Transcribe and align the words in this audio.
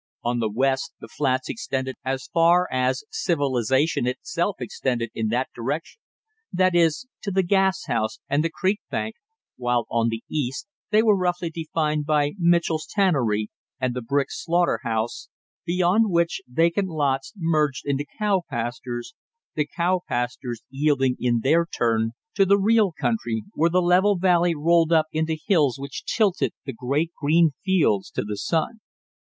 On 0.23 0.39
the 0.39 0.49
west 0.49 0.93
the 0.99 1.07
flats 1.07 1.47
extended 1.47 1.95
as 2.03 2.25
far 2.33 2.67
as 2.71 3.03
civilization 3.11 4.07
itself 4.07 4.55
extended 4.59 5.11
in 5.13 5.27
that 5.27 5.49
direction, 5.53 6.01
that 6.51 6.73
is, 6.73 7.05
to 7.21 7.29
the 7.29 7.43
gas 7.43 7.85
house 7.85 8.17
and 8.27 8.43
the 8.43 8.49
creek 8.49 8.79
bank, 8.89 9.13
while 9.57 9.85
on 9.91 10.09
the 10.09 10.23
east 10.27 10.65
they 10.89 11.03
were 11.03 11.15
roughly 11.15 11.51
defined 11.51 12.07
by 12.07 12.31
Mitchell's 12.39 12.87
tannery 12.89 13.51
and 13.79 13.93
the 13.93 14.01
brick 14.01 14.31
slaughter 14.31 14.79
house, 14.81 15.29
beyond 15.65 16.05
which 16.09 16.41
vacant 16.47 16.87
lots 16.87 17.31
merged 17.37 17.83
into 17.85 18.03
cow 18.17 18.41
pastures, 18.49 19.13
the 19.53 19.67
cow 19.67 20.01
pastures 20.09 20.63
yielding 20.71 21.15
in 21.19 21.41
their 21.41 21.63
turn 21.67 22.13
to 22.33 22.43
the 22.43 22.57
real 22.57 22.91
country, 22.91 23.43
where 23.53 23.69
the 23.69 23.83
level 23.83 24.17
valley 24.17 24.55
rolled 24.55 24.91
up 24.91 25.05
into 25.11 25.37
hills 25.45 25.77
which 25.77 26.03
tilted 26.05 26.53
the 26.65 26.73
great 26.73 27.11
green 27.21 27.51
fields 27.63 28.09
to 28.09 28.23
the 28.23 28.37
sun. 28.37 28.79